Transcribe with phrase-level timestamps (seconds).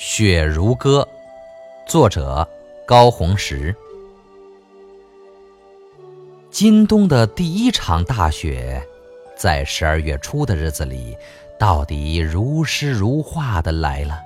[0.00, 1.06] 雪如歌，
[1.84, 2.48] 作者
[2.86, 3.74] 高红石。
[6.52, 8.80] 今冬的第一场大雪，
[9.36, 11.18] 在十二月初的日子里，
[11.58, 14.20] 到底如诗如画的来了。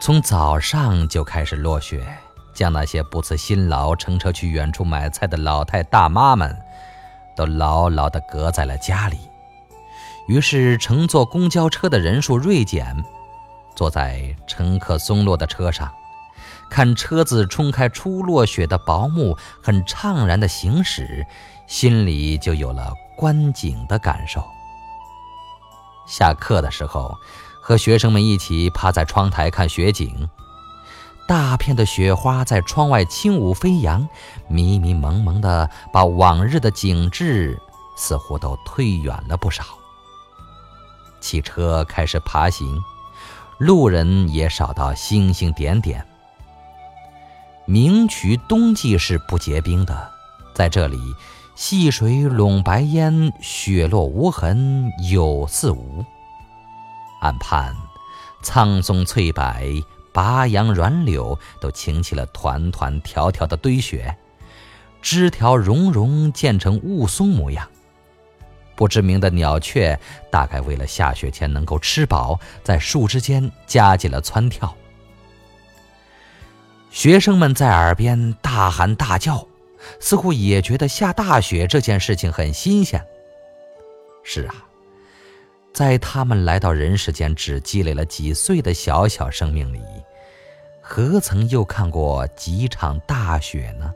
[0.00, 2.04] 从早上就开始落雪，
[2.52, 6.52] 将那些不辞辛劳乘车去远处买菜的老太大妈们，
[7.36, 9.18] 都牢牢地隔在了家里。
[10.26, 12.92] 于是，乘坐公交车的人数锐减。
[13.74, 15.92] 坐在乘客松落的车上，
[16.70, 21.26] 看车子冲开初落雪的薄暮，很怅然的行驶，
[21.66, 24.42] 心里就有了观景的感受。
[26.06, 27.16] 下课的时候，
[27.62, 30.28] 和学生们一起趴在窗台看雪景，
[31.26, 34.08] 大片的雪花在窗外轻舞飞扬，
[34.48, 37.58] 迷迷蒙蒙的，把往日的景致
[37.96, 39.64] 似乎都推远了不少。
[41.20, 42.82] 汽车开始爬行。
[43.58, 46.04] 路人也少到星星点点。
[47.64, 50.10] 明渠冬季是不结冰的，
[50.54, 50.98] 在这里，
[51.54, 56.04] 细水笼白烟，雪落无痕，有似无。
[57.20, 57.74] 岸畔，
[58.42, 59.44] 苍松翠柏、
[60.12, 64.16] 拔杨软柳都擎起了团团条条的堆雪，
[65.00, 67.68] 枝条融融，建成雾凇模样。
[68.82, 69.96] 不知名的鸟雀，
[70.28, 74.76] 大概为了下雪前能够吃饱，在树枝间加紧了蹿跳。
[76.90, 79.46] 学生们在耳边大喊大叫，
[80.00, 83.00] 似乎也觉得下大雪这件事情很新鲜。
[84.24, 84.54] 是啊，
[85.72, 89.80] 在他们来到人世间只积累了几岁的小小生命里，
[90.80, 93.94] 何曾又看过几场大雪呢？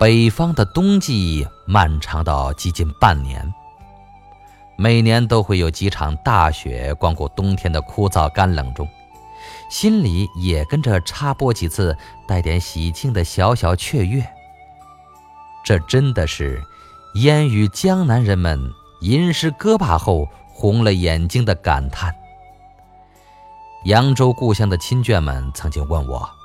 [0.00, 3.52] 北方的冬季漫长到接近半年，
[4.78, 8.88] 每年都会有几场大雪光顾冬天的枯燥干冷中，
[9.68, 11.94] 心里也跟着插播几次
[12.26, 14.26] 带点喜庆的小小雀跃。
[15.62, 16.62] 这真的是
[17.16, 18.72] 烟雨江南人们
[19.02, 22.14] 吟诗歌罢后红了眼睛的感叹。
[23.84, 26.39] 扬州故乡的亲眷们曾经问我。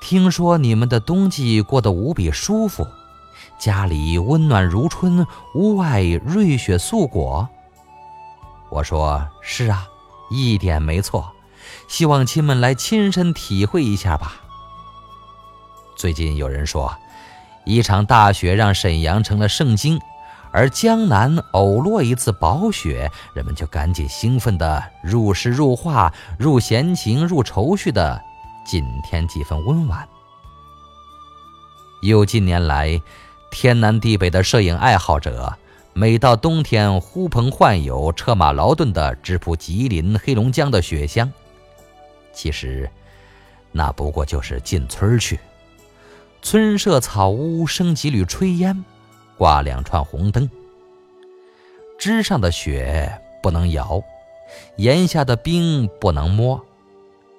[0.00, 2.86] 听说你们的冬季过得无比舒服，
[3.58, 7.48] 家里温暖如春，屋外瑞雪素果。
[8.70, 9.86] 我说是啊，
[10.30, 11.30] 一点没错。
[11.86, 14.40] 希望亲们来亲身体会一下吧。
[15.96, 16.92] 最近有人说，
[17.64, 20.00] 一场大雪让沈阳成了圣经，
[20.50, 28.20] 而江南偶落一次薄雪，人们就赶紧兴奋的入诗入画、入闲情、入愁绪的。
[28.64, 30.08] 紧添几分温婉。
[32.02, 33.00] 有近年来，
[33.50, 35.52] 天南地北的摄影爱好者，
[35.92, 41.30] 每到冬天呼朋唤友、车马劳顿的直扑吉林、黑龙江的雪乡。
[42.32, 42.88] 其实，
[43.72, 45.38] 那不过就是进村去，
[46.40, 48.84] 村舍草屋，生几缕炊烟，
[49.36, 50.48] 挂两串红灯。
[51.98, 54.02] 枝上的雪不能摇，
[54.76, 56.64] 檐下的冰不能摸，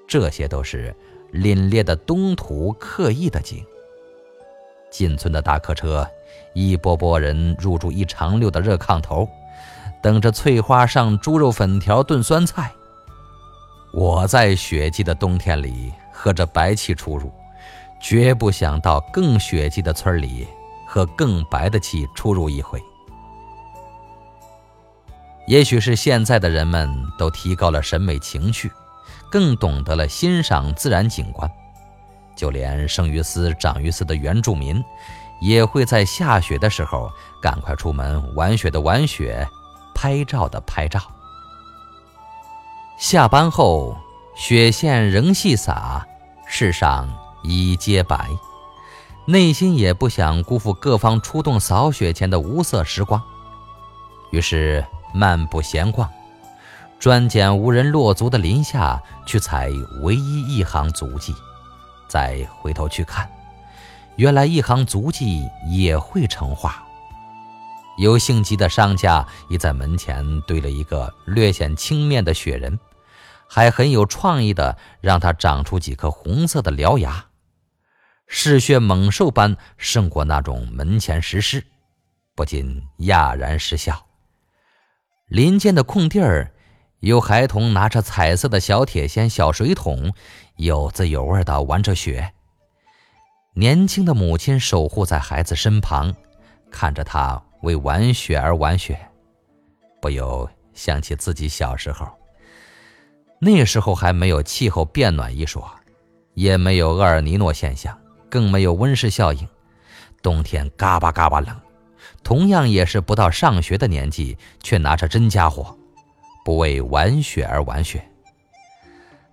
[0.08, 0.96] 这些都是。
[1.34, 3.66] 凛冽的冬土，刻意的景。
[4.90, 6.06] 进村的大客车，
[6.54, 9.28] 一波波人入住一长溜的热炕头，
[10.02, 12.72] 等着翠花上猪肉粉条炖酸菜。
[13.94, 17.32] 我在雪季的冬天里喝着白气出入，
[18.02, 20.46] 绝不想到更雪季的村里
[20.86, 22.82] 喝更白的气出入一回。
[25.48, 28.72] 也许是现在的人们都提高了审美情趣。
[29.30, 31.50] 更懂得了欣赏自然景观，
[32.36, 34.84] 就连生于斯、长于斯的原住民，
[35.42, 37.10] 也会在下雪的时候
[37.42, 39.48] 赶快出门玩雪的玩雪，
[39.96, 41.00] 拍照的拍照。
[42.98, 43.98] 下班后，
[44.36, 46.06] 雪线仍细洒，
[46.46, 47.08] 世上
[47.42, 48.30] 已皆白，
[49.26, 53.22] 内心也不想辜负各方出动扫雪前的无色时光，
[54.30, 56.08] 于是漫步闲逛。
[57.02, 59.72] 专拣无人落足的林下去采
[60.04, 61.34] 唯一一行足迹，
[62.08, 63.28] 再回头去看，
[64.18, 66.84] 原来一行足迹也会成画。
[67.98, 72.80] 有性急的商家已在门前堆了一个略显青面的雪人，
[73.50, 77.26] 还很有创意的让它长出几颗红色的獠牙，
[78.28, 81.66] 嗜血猛兽般胜过那种门前石狮，
[82.36, 84.06] 不禁哑然失笑。
[85.26, 86.54] 林间的空地儿。
[87.02, 90.14] 有孩童拿着彩色的小铁锨、小水桶，
[90.58, 92.32] 有滋有味地玩着雪。
[93.56, 96.14] 年轻的母亲守护在孩子身旁，
[96.70, 99.00] 看着他为玩雪而玩雪，
[100.00, 102.08] 不由想起自己小时候，
[103.40, 105.70] 那时候还没有气候变暖一说，
[106.36, 107.98] 也没有厄尔尼诺现象，
[108.30, 109.48] 更没有温室效应，
[110.22, 111.60] 冬天嘎巴嘎巴冷。
[112.24, 115.76] 同样也是不到上学的年纪，却拿着真家伙，
[116.44, 118.04] 不为玩雪而玩雪。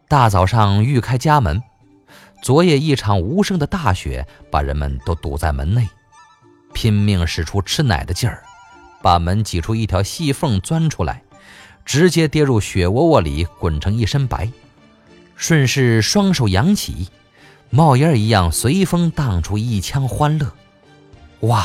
[0.09, 1.63] 大早上欲开家门，
[2.43, 5.89] 昨夜一场无声的大雪把人们都堵在门内，
[6.73, 8.43] 拼命使出吃奶的劲儿，
[9.03, 11.23] 把门挤出一条细缝钻出来。
[11.85, 14.51] 直接跌入雪窝窝里，滚成一身白，
[15.37, 17.09] 顺势双手扬起，
[17.71, 20.53] 冒烟一样随风荡出一腔欢乐。
[21.41, 21.65] 哇，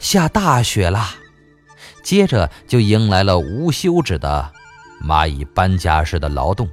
[0.00, 1.14] 下大雪啦！
[2.02, 4.52] 接着就迎来了无休止的
[5.04, 6.68] 蚂蚁搬家式的劳动，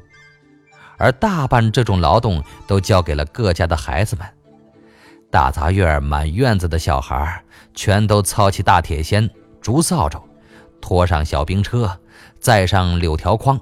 [0.97, 4.25] 而大半这种劳动都交给了各家的孩子们。
[5.29, 7.43] 大杂院满院子的小孩，
[7.73, 9.29] 全都操起大铁锨、
[9.61, 10.21] 竹扫帚，
[10.79, 11.99] 拖上小冰车。
[12.39, 13.59] 载上柳条筐，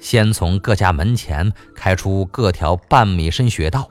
[0.00, 3.88] 先从各家门前开出各条半米深雪道，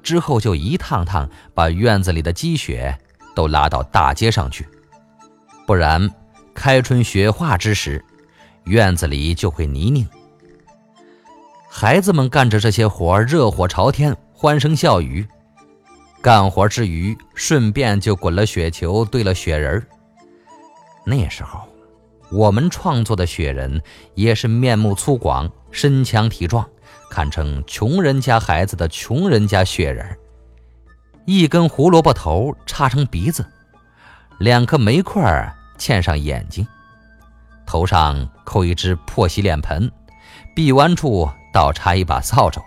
[0.00, 2.96] 之后就一趟趟把院子里的积雪
[3.34, 4.66] 都拉到大街上去。
[5.66, 6.08] 不然，
[6.54, 8.04] 开春雪化之时，
[8.68, 10.06] 院子里就会泥泞。
[11.68, 15.26] 孩子们干着这些活儿，热火朝天，欢声笑语。
[16.22, 19.86] 干活之余，顺便就滚了雪球，堆了雪人儿。
[21.04, 21.60] 那时候。
[22.30, 23.82] 我们创作的雪人
[24.14, 26.68] 也是面目粗犷、身强体壮，
[27.08, 30.06] 堪称穷人家孩子的穷人家雪人。
[31.24, 33.46] 一根胡萝卜头插成鼻子，
[34.40, 36.68] 两颗煤块嵌上眼睛，
[37.68, 39.92] 头上扣一只破洗脸盆，
[40.56, 42.62] 臂弯处倒插一把扫帚，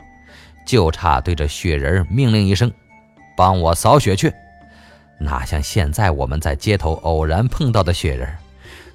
[0.64, 2.72] 就差对着雪人命令一声
[3.36, 4.32] ：“帮我扫雪去！”
[5.20, 8.30] 哪像现在我们在街头偶然碰到的雪人。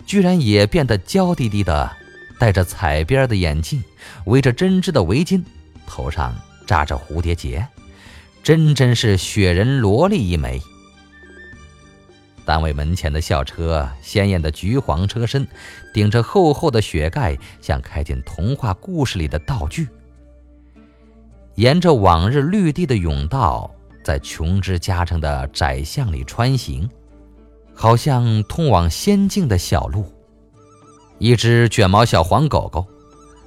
[0.06, 1.90] 居然也变得娇滴滴的，
[2.38, 3.82] 戴着彩边的眼镜，
[4.26, 5.42] 围着针织的围巾，
[5.88, 6.32] 头上
[6.68, 7.66] 扎着蝴蝶结，
[8.44, 10.62] 真真是雪人萝莉一枚。
[12.46, 15.46] 单位门前的校车，鲜艳的橘黄车身，
[15.92, 19.88] 顶着厚厚的雪盖，像开进童话故事里的道具。
[21.56, 23.68] 沿着往日绿地的甬道，
[24.04, 26.88] 在琼枝夹成的窄巷里穿行。
[27.74, 30.06] 好像通往仙境的小路，
[31.18, 32.86] 一只卷毛小黄狗狗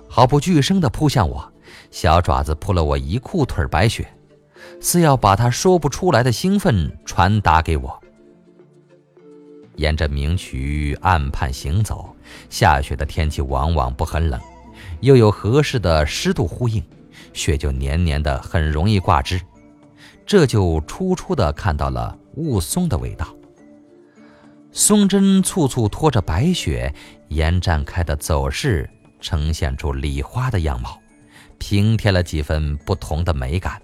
[0.07, 1.51] 毫不惧声地扑向我，
[1.90, 4.07] 小爪子扑了我一裤腿白雪，
[4.80, 8.00] 似要把它说不出来的兴奋传达给我。
[9.80, 12.14] 沿着明渠岸畔行走，
[12.50, 14.38] 下雪的天气往往不很冷，
[15.00, 16.84] 又有合适的湿度呼应，
[17.31, 19.40] 雪就黏黏的，很容易挂枝，
[20.26, 23.34] 这就初初的看到了雾凇的味道。
[24.74, 26.94] 松针簇簇拖着白雪，
[27.30, 28.88] 延展开的走势
[29.22, 31.00] 呈现出礼花的样貌，
[31.58, 33.82] 平添了几分不同的美感。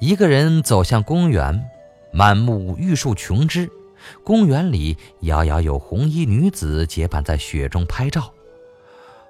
[0.00, 1.64] 一个人走向公园，
[2.12, 3.70] 满目玉树琼枝，
[4.24, 8.32] 公园里遥遥有红衣女子结伴在雪中拍照。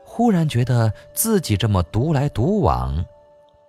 [0.04, 3.04] 忽然觉得自己这么独来独往，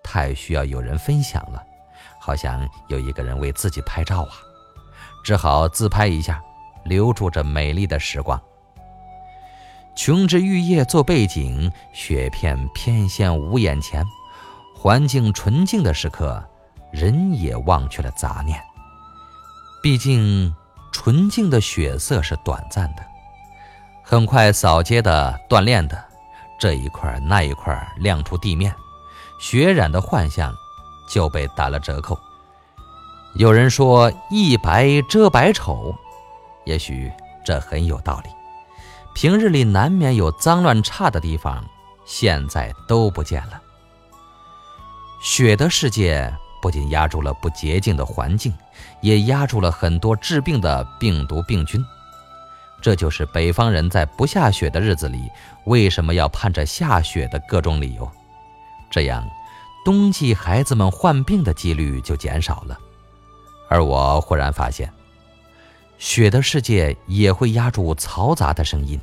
[0.04, 1.64] 太需要有人分享了，
[2.20, 4.32] 好像有一个人为自己拍照啊。
[5.24, 6.44] 只好自拍一下，
[6.84, 8.42] 留住这美丽的时光。
[9.96, 14.04] 琼枝玉叶做背景，雪片翩跹舞眼前，
[14.76, 16.44] 环境纯净的时刻，
[16.92, 18.60] 人也忘却了杂念。
[19.82, 20.54] 毕竟，
[20.94, 23.04] 纯净的血色是短暂的，
[24.02, 26.02] 很快扫街的、锻炼的，
[26.58, 28.74] 这一块那一块亮出地面，
[29.40, 30.56] 血染的幻象
[31.10, 32.18] 就被打了折扣。
[33.36, 35.94] 有人说“一白遮百丑”，
[36.66, 37.12] 也许
[37.44, 38.30] 这很有道理。
[39.16, 41.66] 平日里难免有脏乱差的地方，
[42.06, 43.62] 现在都不见了。
[45.22, 46.32] 雪的世界
[46.64, 48.54] 不仅压住了不洁净的环境，
[49.02, 51.86] 也压住了很多治病的病毒病菌。
[52.82, 55.30] 这就是北方人在不下雪的日子里
[55.66, 58.10] 为什么要盼着下雪的各种理由。
[58.90, 59.28] 这样，
[59.84, 62.80] 冬季孩子们患病的几率就减少了。
[63.68, 64.90] 而我忽然发现，
[65.98, 68.98] 雪的世界也会压住嘈杂的声音，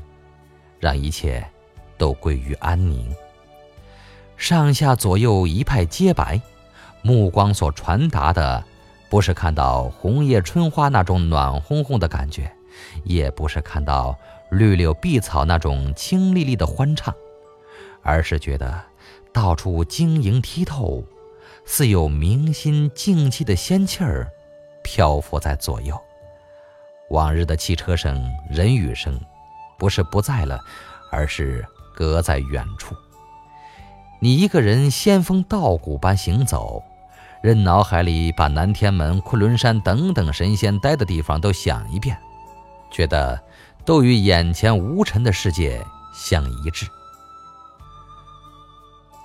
[0.78, 1.46] 让一切
[1.98, 3.14] 都归于安宁。
[4.38, 6.40] 上下左右一派皆白，
[7.02, 8.62] 目光所传达的，
[9.08, 12.52] 不是看到红叶春花那种暖烘烘的感觉，
[13.04, 14.18] 也不是看到
[14.50, 17.14] 绿柳碧草那种清丽丽的欢畅，
[18.02, 18.82] 而是觉得
[19.32, 21.02] 到处晶莹剔透，
[21.64, 24.30] 似有明心静气的仙气儿。
[24.82, 25.94] 漂浮在左右，
[27.10, 28.18] 往日的汽车声、
[28.50, 29.20] 人语声，
[29.78, 30.58] 不是不在了，
[31.12, 31.64] 而是
[31.94, 32.96] 隔在远处。
[34.20, 36.82] 你一个人仙风道骨般行走，
[37.42, 42.16] 任脑海里把南天门、昆仑山等等神仙待的地方都想一遍，
[42.90, 43.42] 觉得
[43.84, 46.86] 都与眼前无尘的世界相一致。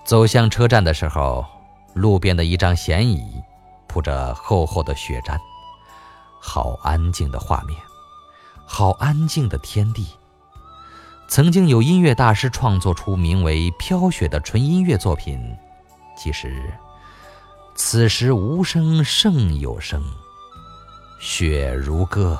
[0.05, 1.43] 走向车站的时候，
[1.93, 3.41] 路边的一张闲椅，
[3.87, 5.37] 铺着厚厚的雪毡，
[6.39, 7.77] 好安静的画面，
[8.65, 10.07] 好安静的天地。
[11.27, 15.57] 曾经有音乐大师创作出名为《飘雪》的纯音乐作品，
[16.15, 16.71] 其实
[17.77, 20.01] 此时无声胜有声，
[21.19, 22.39] 雪如歌，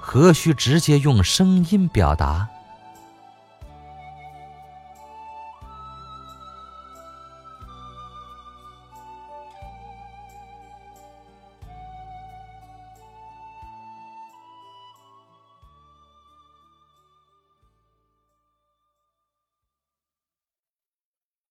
[0.00, 2.48] 何须直接用声音表达？